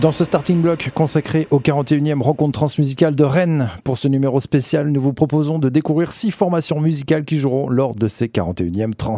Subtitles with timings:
[0.00, 3.70] Dans ce starting block consacré au 41e rencontre transmusicale de Rennes.
[3.82, 7.94] Pour ce numéro spécial, nous vous proposons de découvrir six formations musicales qui joueront lors
[7.94, 9.16] de ces 41e trans.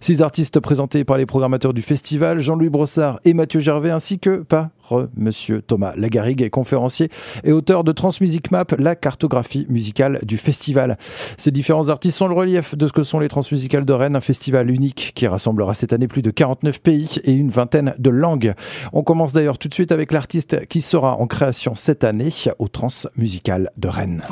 [0.00, 4.36] Six artistes présentés par les programmateurs du festival, Jean-Louis Brossard et Mathieu Gervais, ainsi que
[4.36, 4.68] par
[5.16, 7.08] Monsieur Thomas Lagarrigue, conférencier
[7.44, 10.98] et auteur de Transmusic Map, la cartographie musicale du festival.
[11.36, 14.20] Ces différents artistes sont le relief de ce que sont les Transmusicales de Rennes, un
[14.20, 18.54] festival unique qui rassemblera cette année plus de 49 pays et une vingtaine de langues.
[18.92, 22.68] On commence d'ailleurs tout de suite avec l'artiste qui sera en création cette année au
[22.68, 24.22] Transmusical de Rennes.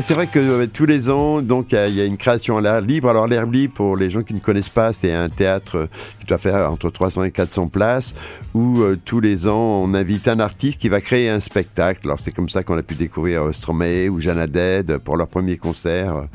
[0.00, 2.80] C'est vrai que euh, tous les ans, donc il y, a une création à l'air
[2.80, 3.08] libre.
[3.08, 5.88] Alors l'air libre, pour les gens qui ne connaissent pas, c'est un théâtre
[6.20, 8.14] qui doit faire entre 300 et 400 places,
[8.54, 12.00] où euh, tous les ans on invite un artiste qui va créer un spectacle.
[12.04, 14.46] Alors c'est comme ça qu'on a pu découvrir Stromae ou Jeanne
[15.04, 16.26] pour leur premier concert.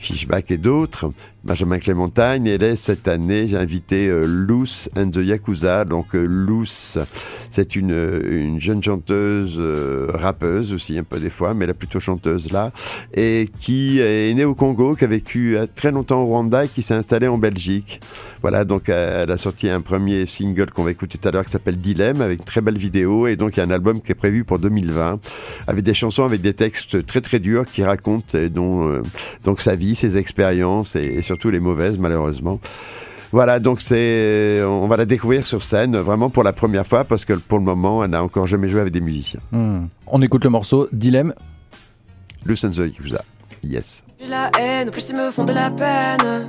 [0.00, 1.12] Fishback et d'autres.
[1.42, 2.46] Benjamin Clémentagne.
[2.46, 5.84] Et là, cette année, j'ai invité euh, Luce and the Yakuza.
[5.84, 6.98] Donc, euh, Luce,
[7.48, 11.74] c'est une, une jeune chanteuse, euh, rappeuse aussi, un peu des fois, mais elle est
[11.74, 12.72] plutôt chanteuse là,
[13.14, 16.82] et qui est née au Congo, qui a vécu très longtemps au Rwanda et qui
[16.82, 18.00] s'est installée en Belgique.
[18.42, 21.50] Voilà, donc elle a sorti un premier single qu'on va écouter tout à l'heure qui
[21.50, 24.12] s'appelle Dilemme, avec une très belle vidéo, et donc il y a un album qui
[24.12, 25.20] est prévu pour 2020,
[25.66, 29.02] avec des chansons avec des textes très très durs qui racontent dont,
[29.44, 32.58] donc sa vie, ses expériences et, et surtout les mauvaises malheureusement.
[33.30, 37.24] Voilà, donc c'est, on va la découvrir sur scène vraiment pour la première fois parce
[37.24, 39.38] que pour le moment, elle n'a encore jamais joué avec des musiciens.
[39.52, 39.86] Hmm.
[40.08, 41.32] On écoute le morceau Dilemme.
[42.44, 43.22] Le Sensei Yakuza.
[43.62, 44.02] Yes.
[44.28, 46.48] La haine, plus ils me font de la peine.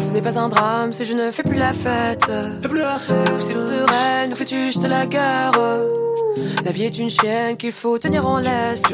[0.00, 2.28] Ce n'est pas un drame si je ne fais plus la fête.
[2.64, 5.52] Ou c'est sereine, ou fais-tu juste la guerre?
[6.64, 8.92] La vie est une chienne qu'il faut tenir en laisse.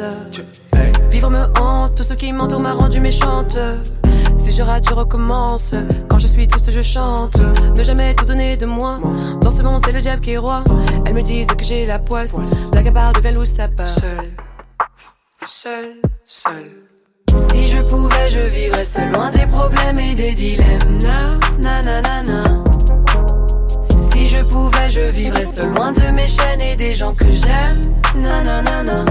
[1.10, 3.56] Vivre me hante, tout ce qui m'entoure m'a rendu méchante.
[4.42, 5.74] Si je rate, je recommence.
[6.08, 7.36] Quand je suis triste, je chante.
[7.76, 8.98] Ne jamais tout donner de moi.
[9.40, 10.64] Dans ce monde, c'est le diable qui est roi.
[11.06, 12.36] Elles me disent que j'ai la poisse.
[12.74, 13.88] La gabarre devient loup, ça part.
[13.88, 14.30] Seul,
[15.46, 16.70] seul, seul.
[17.50, 20.98] Si je pouvais, je vivrais seul, loin des problèmes et des dilemmes.
[21.02, 22.44] Na, na, na, na, na.
[24.10, 28.22] Si je pouvais, je vivrais seul, loin de mes chaînes et des gens que j'aime.
[28.22, 29.04] Na, na, na, na.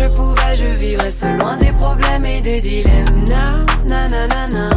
[0.00, 3.24] Je pouvais, je vivrais seul loin des problèmes et des dilemmes.
[3.28, 4.70] Na, na, na, na, na.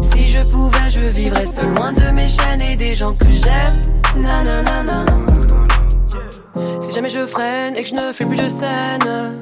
[0.00, 3.76] Si je pouvais, je vivrais seul loin de mes chaînes et des gens que j'aime.
[4.16, 5.04] Na, na, na, na.
[6.80, 9.34] Si jamais je freine et que je ne fais plus de scène,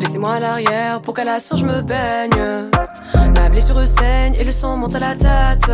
[0.00, 2.70] laissez-moi à l'arrière pour qu'à la source je me baigne.
[3.34, 5.72] Ma blessure saigne et le sang monte à la tête.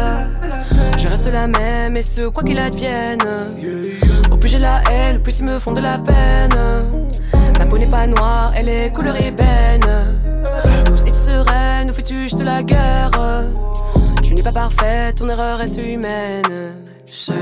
[0.96, 3.20] Je reste la même et ce quoi qu'il advienne.
[4.32, 6.56] Au plus j'ai la haine, au plus ils me font de la peine.
[7.60, 10.16] Ma peau n'est pas noire, elle est couleur ébène.
[10.86, 13.10] Douce et sereine, où fais-tu juste la guerre?
[14.22, 16.72] Tu n'es pas parfaite, ton erreur reste humaine.
[17.04, 17.36] Seul,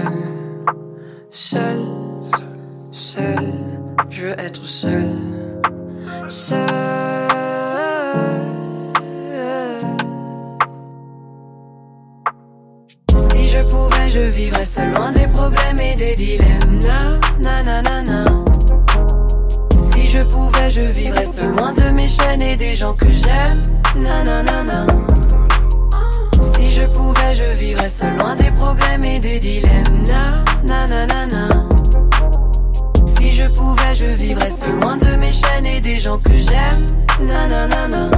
[1.31, 1.78] seul,
[2.91, 3.53] seul,
[4.11, 5.19] je veux être seul.
[6.28, 6.67] Seul.
[13.31, 16.81] Si je pouvais, je vivrais seul loin des problèmes et des dilemmes.
[16.83, 18.47] Na, na, na, na, na
[20.19, 23.62] je pouvais, je vivrais seul loin de mes chaînes et des gens que j'aime.
[23.97, 24.87] Nanana.
[26.53, 30.03] Si je pouvais, je vivrais seul loin des problèmes et des dilemmes.
[30.65, 31.48] Nanana.
[33.16, 36.87] Si je pouvais, je vivrais seul loin de mes chaînes et des gens que j'aime.
[37.21, 38.10] Nanana.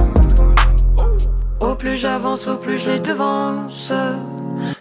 [1.59, 3.93] Au plus j'avance, au plus je les devance.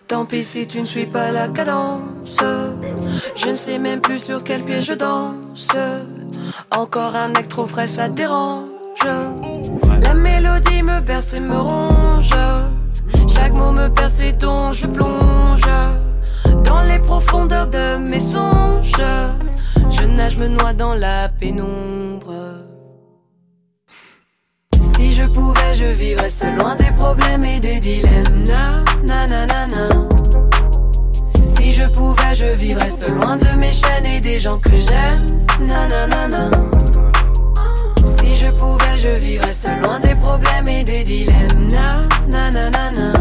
[0.09, 2.41] Tant pis si tu ne suis pas la cadence.
[3.37, 5.69] Je ne sais même plus sur quel pied je danse.
[6.73, 8.69] Encore un acte trop frais, ça dérange.
[10.01, 12.35] La mélodie me berce et me ronge.
[13.29, 15.67] Chaque mot me perce et dont je plonge.
[16.65, 19.03] Dans les profondeurs de mes songes.
[19.91, 22.35] Je nage, me noie dans la pénombre.
[24.95, 28.45] Si je pouvais, je vivrais seul loin des problèmes et des dilemmes.
[28.47, 30.10] Na, na, na, na, na.
[32.01, 35.45] Pouvais, je vivrais seul loin de mes chaînes et des gens que j'aime.
[35.61, 36.49] Nanana.
[38.07, 41.69] Si je pouvais, je vivrais seul loin des problèmes et des dilemmes.
[42.31, 43.13] Nanana.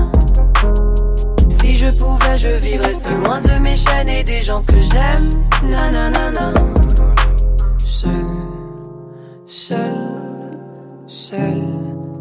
[1.59, 5.29] Si je pouvais, je vivrais seul loin de mes chaînes et des gens que j'aime.
[5.69, 6.53] Nanana.
[7.85, 8.09] Seul,
[9.45, 9.77] seul,
[11.05, 11.63] seul,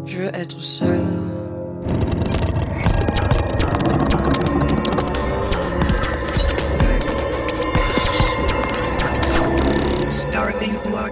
[0.05, 1.38] je veux être seul.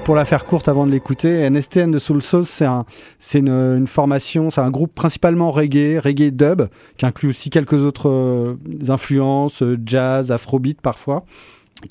[0.04, 2.86] Pour la faire courte avant de l'écouter, NSTN de Soul Sauce, c'est un,
[3.20, 6.64] c'est une, formation, c'est un groupe principalement reggae, reggae dub,
[6.98, 8.56] qui inclut aussi quelques autres euh,
[8.88, 11.26] influences, euh, jazz, afrobeat parfois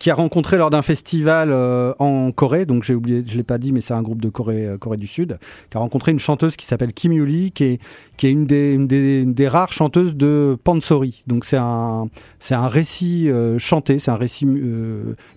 [0.00, 3.56] qui a rencontré lors d'un festival euh, en Corée, donc j'ai oublié, je l'ai pas
[3.56, 5.38] dit, mais c'est un groupe de Corée, Corée du Sud,
[5.70, 7.78] qui a rencontré une chanteuse qui s'appelle Kim Yuli, qui
[8.20, 11.22] est, une des, rares chanteuses de Pansori.
[11.28, 12.08] Donc c'est un
[12.50, 14.44] récit chanté, c'est un récit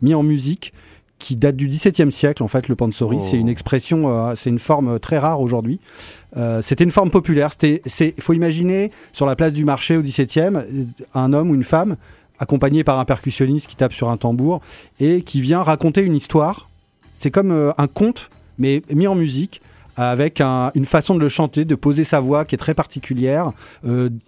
[0.01, 0.73] mis en musique
[1.19, 2.41] qui date du XVIIe siècle.
[2.41, 3.51] En fait, le pansori, c'est une oh.
[3.51, 5.79] expression, euh, c'est une forme très rare aujourd'hui.
[6.37, 7.51] Euh, c'était une forme populaire.
[7.85, 10.57] C'est, faut imaginer sur la place du marché au XVIIe,
[11.13, 11.97] un homme ou une femme
[12.39, 14.61] accompagné par un percussionniste qui tape sur un tambour
[15.01, 16.69] et qui vient raconter une histoire.
[17.17, 19.61] C'est comme euh, un conte, mais mis en musique
[19.97, 23.51] avec une façon de le chanter, de poser sa voix qui est très particulière,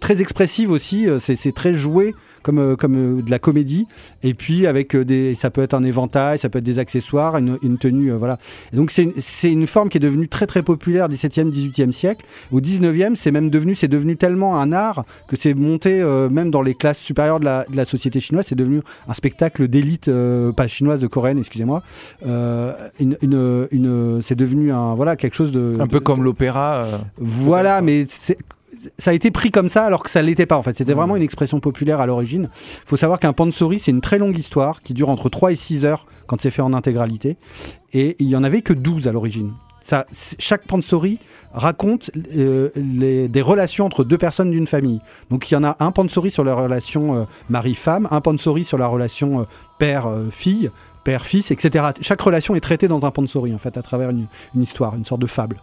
[0.00, 1.06] très expressive aussi.
[1.18, 3.86] c'est très joué comme, euh, comme euh, de la comédie.
[4.22, 7.36] Et puis avec euh, des, ça peut être un éventail, ça peut être des accessoires,
[7.36, 8.38] une, une tenue, voilà.
[8.72, 12.26] Et donc c'est une, une forme qui est devenue très très populaire 17e, 18e siècle.
[12.50, 16.62] Au 19e, c'est même devenu, c'est devenu tellement un art que c'est monté même dans
[16.62, 18.46] les classes supérieures de la, de la société chinoise.
[18.48, 20.10] C'est devenu un spectacle d'élite,
[20.56, 21.82] pas chinoise, de coréenne, excusez-moi.
[22.24, 26.86] une, une, une c'est devenu un voilà quelque chose de un peu comme l'opéra.
[27.18, 28.38] voilà, mais c'est
[28.98, 30.76] ça a été pris comme ça alors que ça l'était pas en fait.
[30.76, 32.48] C'était vraiment une expression populaire à l'origine.
[32.52, 35.56] Il faut savoir qu'un pansori, c'est une très longue histoire qui dure entre 3 et
[35.56, 37.36] 6 heures quand c'est fait en intégralité.
[37.92, 39.52] Et il y en avait que 12 à l'origine.
[39.82, 41.18] Ça, chaque pansori
[41.52, 45.00] raconte euh, les, des relations entre deux personnes d'une famille.
[45.28, 48.78] Donc il y en a un pansori sur la relation euh, mari-femme, un pansori sur
[48.78, 49.44] la relation euh,
[49.78, 50.70] père-fille,
[51.02, 51.86] père-fils, etc.
[52.00, 55.04] Chaque relation est traitée dans un pansori en fait à travers une, une histoire, une
[55.04, 55.56] sorte de fable.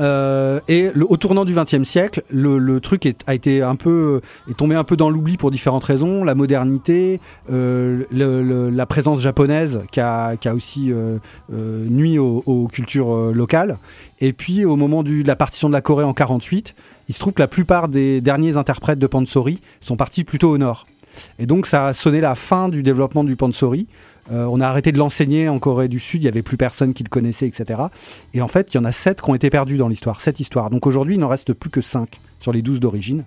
[0.00, 4.56] Euh, et au tournant du XXe siècle, le, truc est, a été un peu est
[4.56, 6.24] tombé un peu dans l'oubli pour différentes raisons.
[6.24, 7.20] La modernité,
[7.50, 11.18] euh, la présence japonaise qui a, aussi euh,
[11.52, 13.78] euh nuit aux, cultures locales.
[14.20, 16.74] Et puis au moment de la partition de la Corée en 48,
[17.08, 20.58] il se trouve que la plupart des derniers interprètes de Pansori sont partis plutôt au
[20.58, 20.86] nord.
[21.38, 23.86] Et donc ça a sonné la fin du développement du Pansori.
[24.30, 26.92] Euh, on a arrêté de l'enseigner en Corée du Sud, il y avait plus personne
[26.92, 27.82] qui le connaissait, etc.
[28.34, 30.40] Et en fait, il y en a sept qui ont été perdus dans l'histoire, sept
[30.40, 30.70] histoires.
[30.70, 33.24] Donc aujourd'hui, il n'en reste plus que cinq sur les douze d'origine.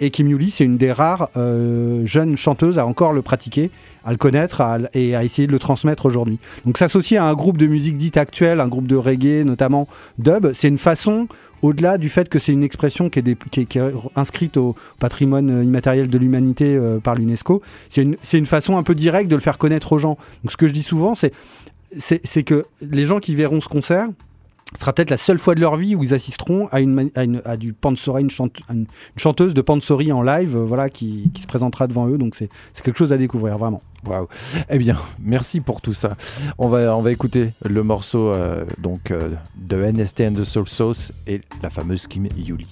[0.00, 3.70] Et Kim Yuli, c'est une des rares euh, jeunes chanteuses à encore le pratiquer,
[4.04, 4.62] à le connaître
[4.94, 6.38] et à essayer de le transmettre aujourd'hui.
[6.64, 10.52] Donc s'associer à un groupe de musique dite actuelle, un groupe de reggae notamment dub,
[10.54, 11.26] c'est une façon
[11.62, 13.78] au-delà du fait que c'est une expression qui est,
[14.16, 19.30] inscrite au patrimoine immatériel de l'humanité euh, par l'UNESCO, c'est une, façon un peu directe
[19.30, 20.16] de le faire connaître aux gens.
[20.42, 24.08] Donc ce que je dis souvent, c'est que les gens qui verront ce concert,
[24.74, 27.10] ce sera peut-être la seule fois de leur vie où ils assisteront à, une,
[27.58, 28.30] du pansori, une,
[28.70, 28.86] une,
[29.16, 32.18] chanteuse de pansori en live, euh, voilà, qui, qui, se présentera devant eux.
[32.18, 32.50] Donc c'est
[32.82, 33.82] quelque chose à découvrir vraiment.
[34.06, 34.28] Waouh.
[34.68, 36.16] Eh bien, merci pour tout ça.
[36.58, 40.68] On va, on va écouter le morceau euh, donc euh, de NST and the Soul
[40.68, 42.68] Sauce et la fameuse Kim Yuli.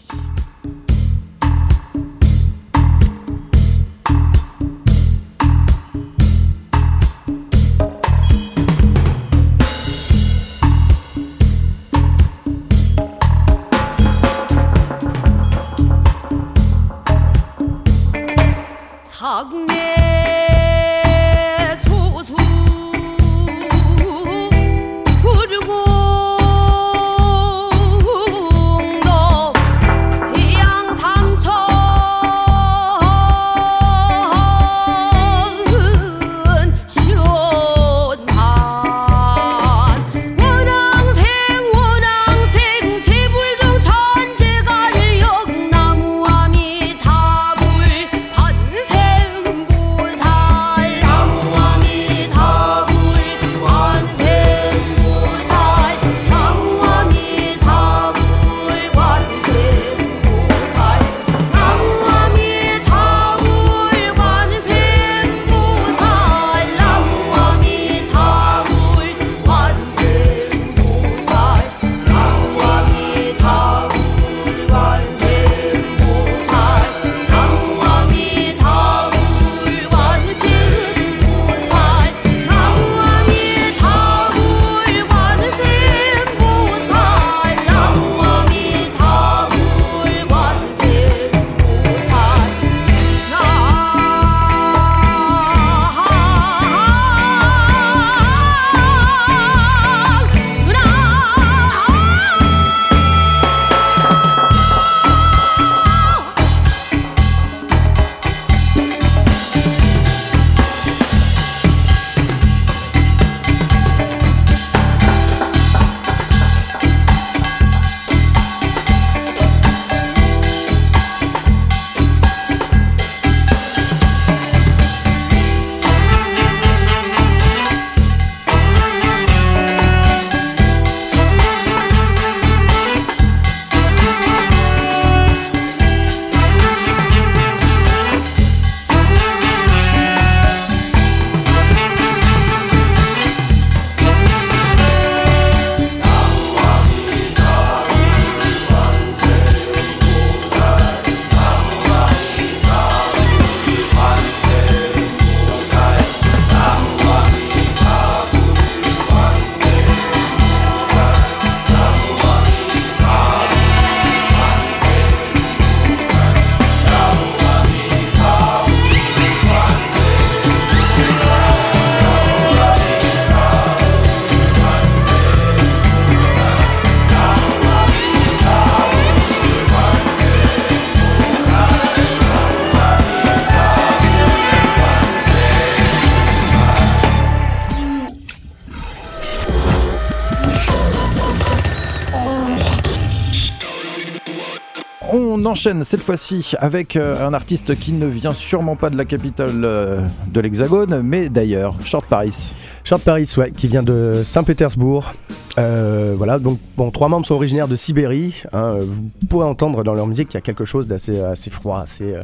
[195.56, 200.40] Enchaîne cette fois-ci avec un artiste qui ne vient sûrement pas de la capitale de
[200.40, 202.54] l'Hexagone, mais d'ailleurs, Short Paris.
[202.84, 205.14] Short Paris, ouais, qui vient de Saint-Pétersbourg.
[205.56, 208.42] voilà, donc bon, trois membres sont originaires de Sibérie.
[208.52, 211.80] Hein, vous pourrez entendre dans leur musique qu'il y a quelque chose d'assez assez froid,
[211.80, 212.14] assez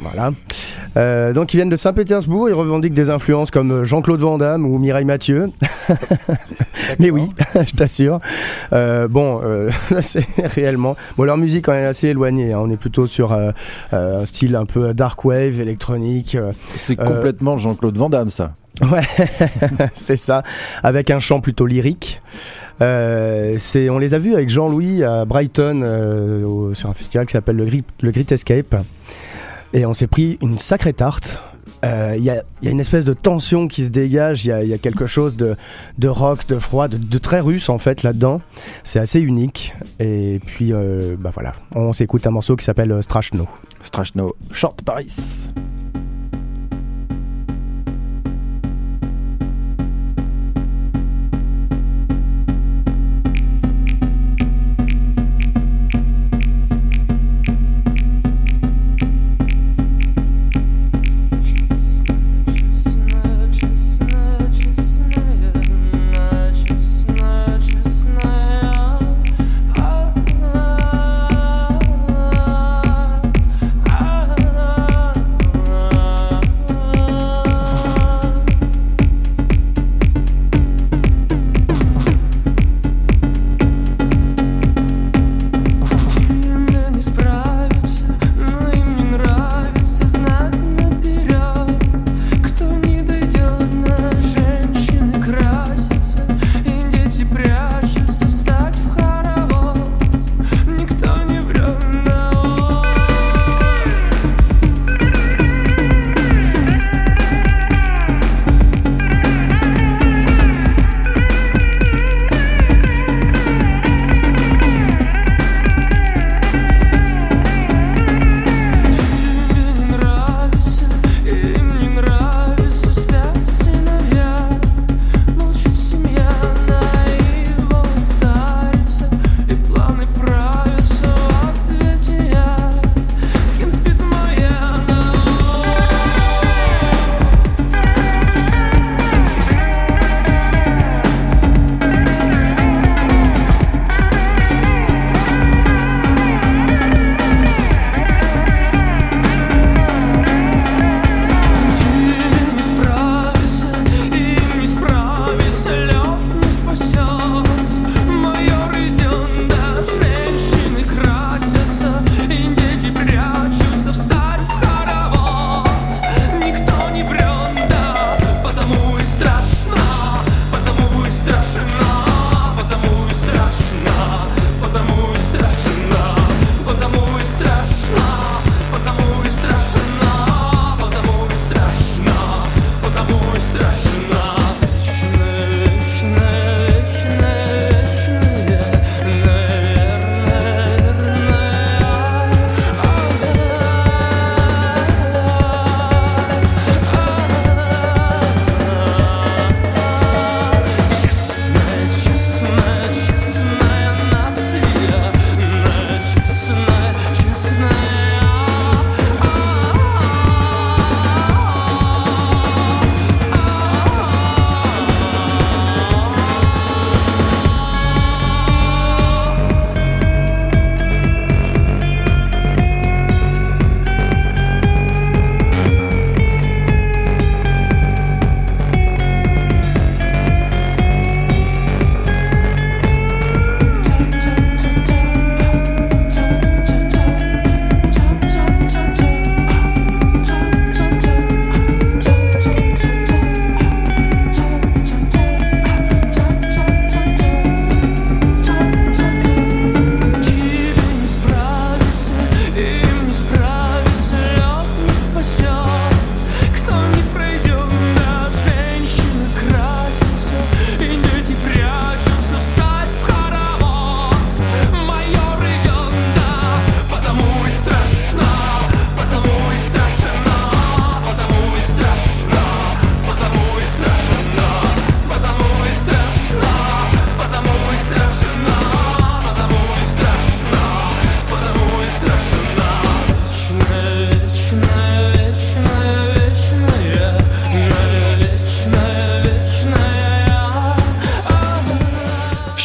[0.00, 0.32] voilà.
[0.96, 4.78] Euh, donc ils viennent de Saint-Pétersbourg, ils revendiquent des influences comme Jean-Claude Van Damme ou
[4.78, 5.50] Mireille Mathieu.
[6.98, 8.20] Mais oui, je t'assure.
[8.72, 9.70] Euh, bon, euh,
[10.02, 10.96] c'est réellement.
[11.16, 12.52] Bon, leur musique quand même assez éloignée.
[12.52, 12.60] Hein.
[12.62, 16.36] On est plutôt sur un style un peu dark wave, électronique.
[16.76, 18.52] c'est complètement Jean-Claude Van Damme, ça.
[18.80, 19.02] Ouais,
[19.92, 20.44] c'est ça,
[20.84, 22.22] avec un chant plutôt lyrique.
[22.80, 27.68] c'est, on les a vus avec Jean-Louis à Brighton sur un festival qui s'appelle le,
[28.02, 28.76] le Grit Escape.
[29.72, 31.40] Et on s'est pris une sacrée tarte.
[31.82, 35.06] Il euh, y, a, une espèce de tension qui se dégage, il y, a, quelque
[35.06, 35.56] chose de,
[36.08, 38.40] rock, de froid, de, très russe en fait là-dedans.
[38.82, 39.74] C'est assez unique.
[40.00, 43.46] Et puis, euh, bah voilà, on s'écoute un morceau qui s'appelle euh, Strachno.
[43.82, 45.48] Strachno, Short Paris.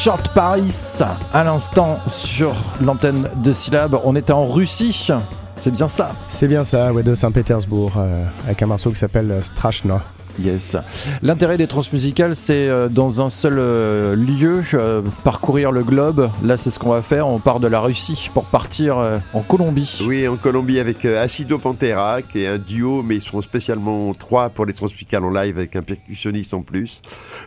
[0.03, 0.99] Short Paris
[1.31, 3.97] à l'instant sur l'antenne de Syllab.
[4.03, 5.09] On était en Russie,
[5.55, 6.11] c'est bien ça?
[6.27, 10.03] C'est bien ça, ouais, de Saint-Pétersbourg, euh, avec un morceau qui s'appelle Strachna.
[10.39, 10.77] Yes.
[11.21, 16.29] L'intérêt des transmusicales, c'est euh, dans un seul euh, lieu, euh, parcourir le globe.
[16.43, 17.27] Là, c'est ce qu'on va faire.
[17.27, 18.97] On part de la Russie pour partir
[19.33, 20.01] en Colombie.
[20.07, 24.49] Oui, en Colombie avec Acido Pantera, qui est un duo, mais ils seront spécialement trois
[24.49, 27.01] pour les transmusicales en live avec un percussionniste en plus.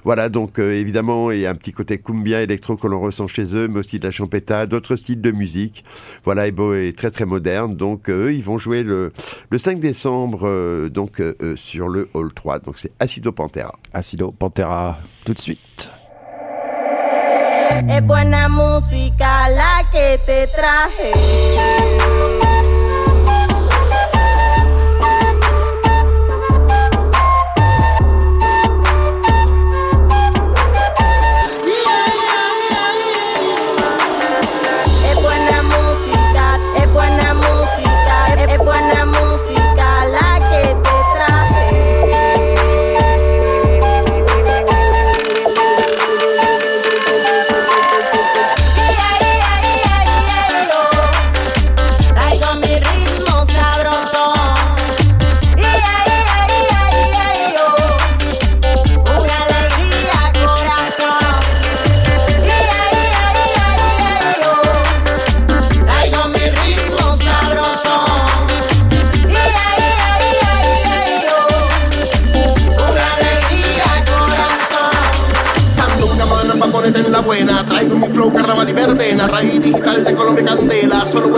[0.04, 3.56] Voilà, donc évidemment, il y a un petit côté cumbia électro que l'on ressent chez
[3.56, 5.84] eux, mais aussi de la champeta, d'autres styles de musique.
[6.24, 7.74] Voilà, beau et très très moderne.
[7.74, 9.12] Donc eux, ils vont jouer le,
[9.50, 11.22] le 5 décembre donc
[11.56, 12.60] sur le Hall 3.
[12.60, 13.72] Donc c'est Acido Pantera.
[13.92, 15.90] Acido Pantera, tout de suite.
[17.88, 22.35] Es buena música la que te traje.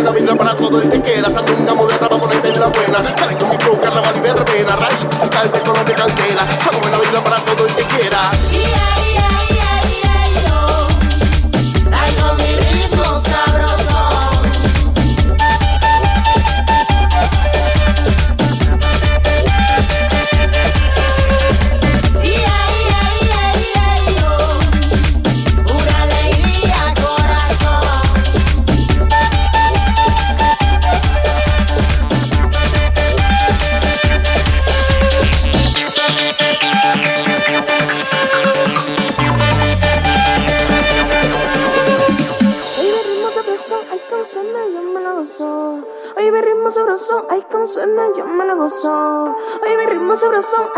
[0.08, 3.46] Buena vibra para todo el que quiera, sandunga moderna para ponerte en la buena, traigo
[3.46, 7.37] mi flow, carnaval y verbena, raíz digital de Colombia Candela, solo buena vibra para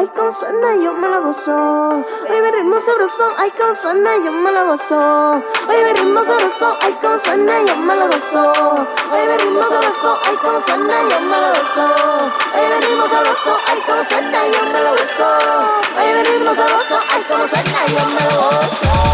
[0.01, 2.05] ay como suena, yo me lo gozo.
[2.31, 5.43] Mi ritmo sabroso, ay como suena, yo me lo gozo.
[5.69, 8.53] Mi ritmo sabroso, ay como suena, yo me lo gozo.
[9.13, 11.87] Mi ritmo sabroso, ay como suena, yo me lo gozo.
[13.11, 15.29] Sabroso, ay como suena, yo me lo gozo.
[16.57, 19.10] Sabroso, ay como suena, yo me lo gozo.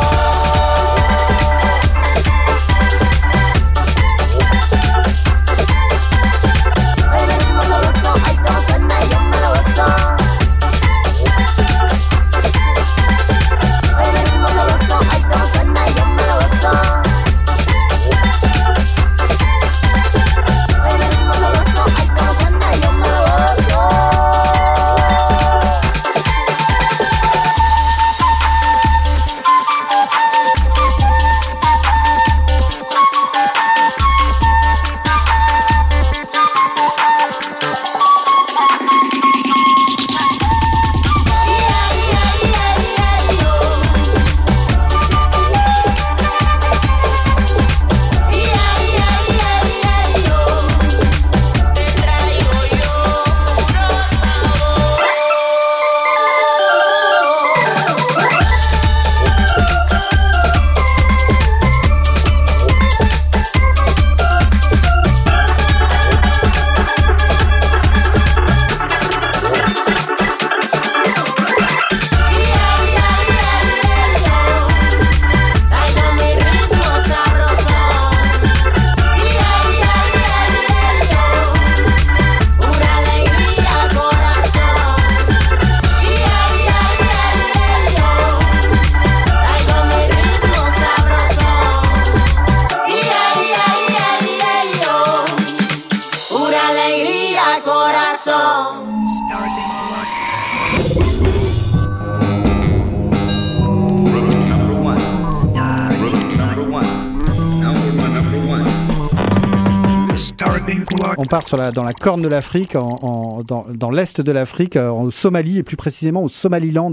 [111.18, 114.76] On part sur dans la corne de l'Afrique, en, en- dans, dans l'est de l'Afrique,
[114.76, 116.90] euh, au Somalie et plus précisément au Somaliland,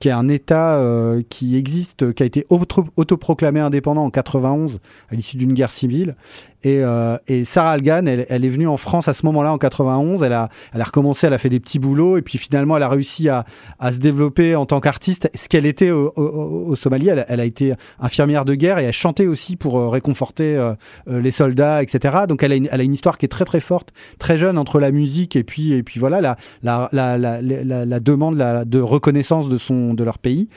[0.00, 4.80] qui est un État euh, qui existe, qui a été auto- autoproclamé indépendant en 91
[5.10, 6.16] à l'issue d'une guerre civile.
[6.62, 9.56] Et, euh, et Sarah Algan, elle, elle est venue en France à ce moment-là en
[9.56, 10.22] 91.
[10.22, 12.82] Elle a, elle a recommencé, elle a fait des petits boulots et puis finalement elle
[12.82, 13.44] a réussi à,
[13.78, 15.30] à se développer en tant qu'artiste.
[15.34, 18.84] Ce qu'elle était au, au, au Somalie, elle, elle a été infirmière de guerre et
[18.84, 20.74] elle chantait aussi pour euh, réconforter euh,
[21.08, 22.24] euh, les soldats, etc.
[22.28, 24.58] Donc elle a, une, elle a une histoire qui est très très forte, très jeune
[24.58, 28.36] entre la musique et puis et puis voilà la la la la, la, demande
[28.66, 30.48] de reconnaissance de son de leur pays.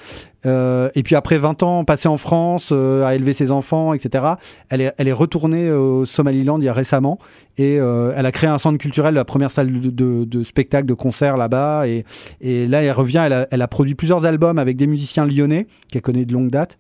[0.46, 4.26] Euh, et puis après 20 ans passés en France, euh, à élever ses enfants, etc.
[4.70, 7.18] Elle est, elle est retournée au Somaliland il y a récemment
[7.58, 10.94] et euh, elle a créé un centre culturel, la première salle de, de, spectacle, de
[10.94, 11.88] concert là-bas.
[11.88, 12.04] Et,
[12.42, 16.26] et là, elle revient, elle a produit plusieurs albums avec des musiciens lyonnais qu'elle connaît
[16.26, 16.78] de longue date.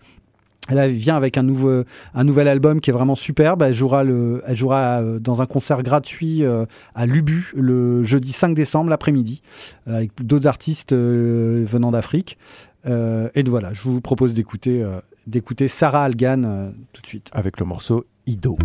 [0.69, 1.83] Elle vient avec un, nouveau,
[2.15, 3.61] nouvel album qui est vraiment superbe.
[3.61, 8.31] Elle jouera, le, elle jouera euh, dans un concert gratuit euh, à Lubu le jeudi
[8.31, 9.41] 5 décembre l'après-midi
[9.87, 12.37] euh, avec d'autres artistes venant d'Afrique.
[12.85, 14.85] Et voilà, je vous propose d'écouter
[15.25, 17.29] d'écouter Sarah Algan tout de suite.
[17.31, 18.55] Avec le morceau Ido.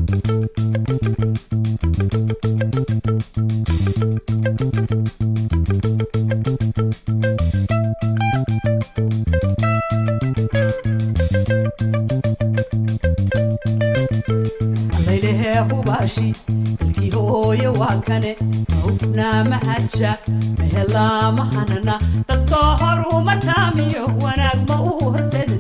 [15.70, 16.34] hubashi
[16.80, 18.36] dalkii hooye waa kane
[18.70, 20.18] maufnaa mahadja
[20.58, 25.57] mehelaa mahanana dadkoo horuma taamiyo wanaag ma uu horseeda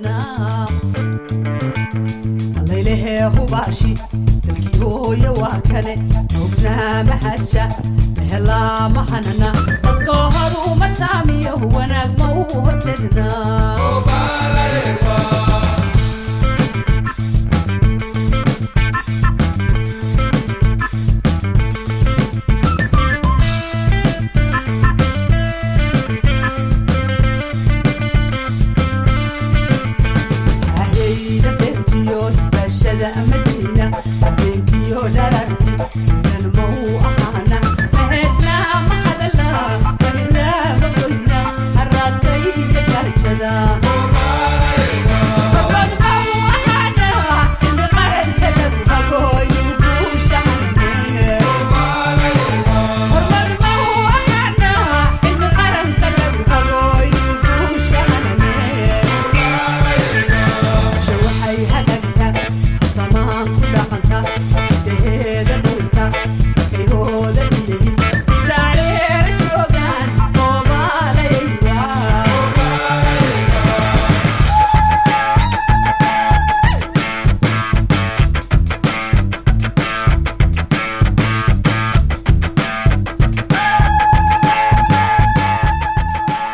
[3.18, 3.92] ee hubaashi
[4.46, 5.94] dalkii hooye waa kane
[6.36, 7.64] hoofnaa mahaja
[8.16, 9.50] mehelaa mahanana
[9.84, 13.26] dadkoo horuma taamiyahu wanaag ma uu horsedna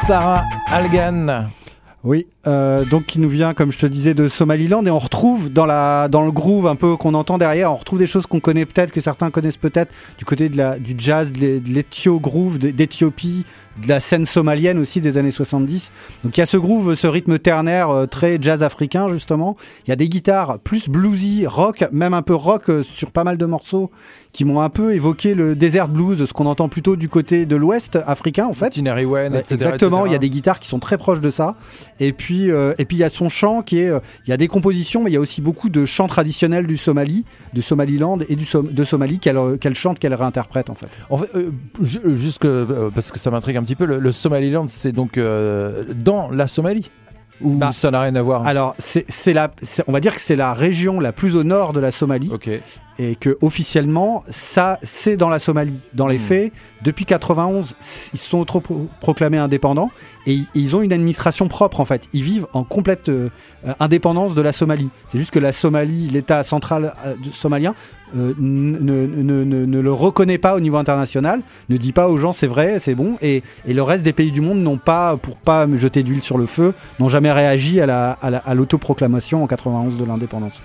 [0.07, 1.49] Sarah Algan.
[2.03, 5.51] Oui, euh, donc qui nous vient, comme je te disais, de Somaliland et on retrouve
[5.51, 8.41] dans la dans le groove un peu qu'on entend derrière, on retrouve des choses qu'on
[8.41, 11.71] connaît peut-être, que certains connaissent peut-être du côté de la du jazz, de l'é- de
[11.71, 13.47] l'éthio groove d'Éthiopie,
[13.83, 15.91] de la scène somalienne aussi des années 70.
[16.25, 19.57] Donc il y a ce groove, ce rythme ternaire euh, très jazz africain justement.
[19.87, 23.25] Il y a des guitares plus bluesy, rock, même un peu rock euh, sur pas
[23.25, 23.91] mal de morceaux
[24.35, 27.57] qui m'ont un peu évoqué le desert blues, ce qu'on entend plutôt du côté de
[27.57, 28.69] l'ouest africain en fait.
[28.71, 29.55] Tinary Wen, Ouais, etc.
[29.55, 31.55] Exactement, il y a des guitares qui sont très proches de ça.
[32.01, 34.33] Et puis, euh, et puis il y a son chant qui est, euh, il y
[34.33, 37.63] a des compositions, mais il y a aussi beaucoup de chants traditionnels du Somalie, du
[37.63, 40.89] Somaliland et du Som- de Somalie qu'elle euh, chante, qu'elle réinterprète en fait.
[41.11, 43.99] En fait, euh, ju- juste que, euh, parce que ça m'intrigue un petit peu, le,
[44.01, 46.91] le Somaliland, c'est donc euh, dans la Somalie?
[47.41, 48.47] Ou Bah, ça n'a rien à voir?
[48.47, 49.51] Alors, c'est la,
[49.89, 52.31] on va dire que c'est la région la plus au nord de la Somalie.
[52.33, 52.49] Ok.
[52.99, 55.79] Et que officiellement ça c'est dans la Somalie.
[55.95, 56.21] Dans les Hmm.
[56.21, 56.53] faits,
[56.83, 59.91] depuis 91, s- ils se sont trop pro- proclamés indépendants
[60.27, 62.09] et ils- ont une administration propre en fait.
[62.13, 63.29] Ils vivent en complète euh,
[63.67, 64.91] euh, indépendance de la Somalie.
[65.09, 67.75] C'est juste que la Somalie, l'État central euh, somalien,
[68.17, 72.17] euh, ne, ne- ne- ne le reconnaît pas au niveau international, ne dit pas aux
[72.19, 75.17] gens c'est vrai, c'est bon, et, et le reste des pays du monde n'ont pas,
[75.17, 78.39] pour pas me jeter d'huile sur le feu, n'ont jamais réagi à la- à la-
[78.39, 80.63] à l'autoproclamation en 91 de l'indépendance.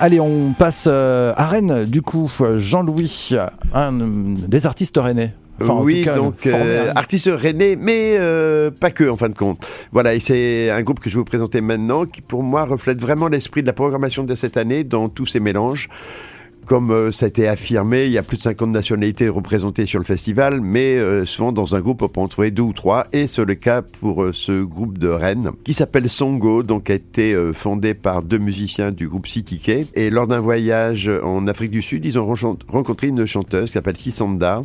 [0.00, 3.30] Allez, on passe euh, à Rennes, du coup, Jean-Louis,
[3.72, 5.32] un euh, des artistes rennais.
[5.62, 9.64] Enfin, oui, cas, donc euh, artiste rennais, mais euh, pas que en fin de compte.
[9.92, 13.00] Voilà, et c'est un groupe que je vais vous présenter maintenant qui pour moi reflète
[13.00, 15.88] vraiment l'esprit de la programmation de cette année dans tous ces mélanges.
[16.64, 19.98] Comme euh, ça a été affirmé, il y a plus de 50 nationalités représentées sur
[19.98, 23.04] le festival, mais euh, souvent dans un groupe, on peut en trouver deux ou trois,
[23.12, 26.94] et c'est le cas pour euh, ce groupe de Rennes, qui s'appelle Songo, donc a
[26.94, 29.88] été fondé par deux musiciens du groupe CTK.
[29.94, 32.34] Et lors d'un voyage en Afrique du Sud, ils ont
[32.68, 34.62] rencontré une chanteuse qui s'appelle Sisanda.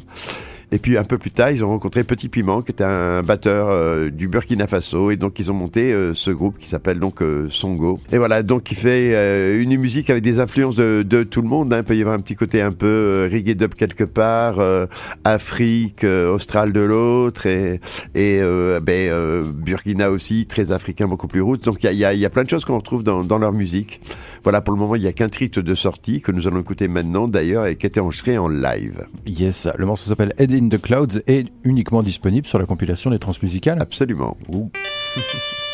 [0.72, 3.70] Et puis un peu plus tard, ils ont rencontré Petit Piment, qui était un batteur
[3.70, 7.22] euh, du Burkina Faso, et donc ils ont monté euh, ce groupe qui s'appelle donc
[7.22, 8.00] euh, Songo.
[8.12, 11.74] Et voilà, donc il fait une musique avec des influences de, tout le monde.
[11.74, 11.80] Hein.
[11.80, 14.60] Il peut y avoir un petit côté un peu reggae dub quelque part,
[15.24, 17.80] Afrique, euh, Austral de l'autre, et,
[18.14, 21.64] ben, Burkina aussi, très africain, beaucoup plus route.
[21.64, 24.02] Donc il y a, plein de choses qu'on retrouve dans, leur musique.
[24.44, 26.88] Voilà, pour le moment, il n'y a qu'un titre de sortie que nous allons écouter
[26.88, 29.06] maintenant d'ailleurs et qui a été enregistré en live.
[29.26, 33.20] Yes, le morceau s'appelle Head in the Clouds et uniquement disponible sur la compilation des
[33.20, 33.82] transmusicales.
[33.82, 34.38] Absolument.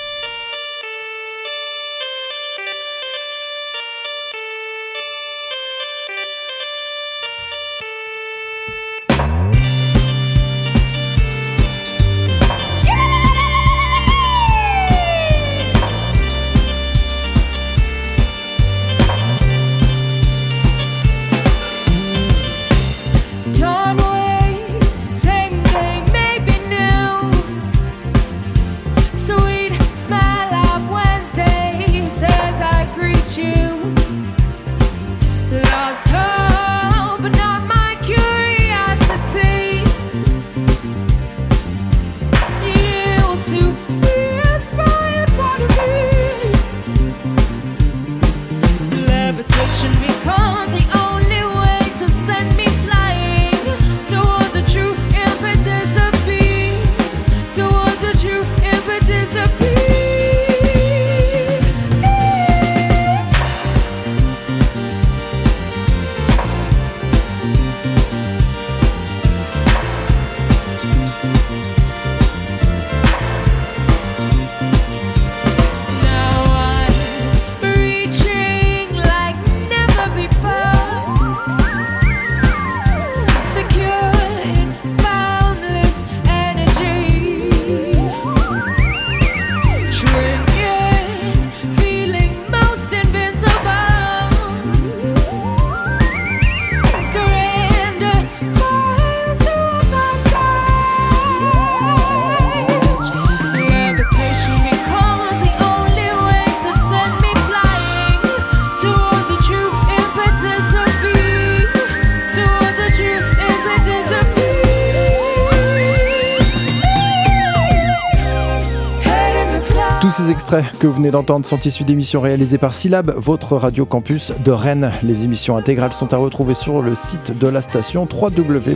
[120.36, 124.52] extraits que vous venez d'entendre sont issus d'émissions réalisées par Syllab, votre radio campus de
[124.52, 124.92] Rennes.
[125.02, 128.70] Les émissions intégrales sont à retrouver sur le site de la station www.c-lab.fr.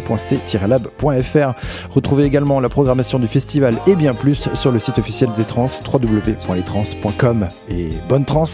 [1.93, 5.67] Retrouvez également la programmation du festival et bien plus sur le site officiel des trans
[5.86, 7.50] www.letrans.com.
[7.69, 8.45] Et bonne trans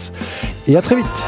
[0.66, 1.26] et à très vite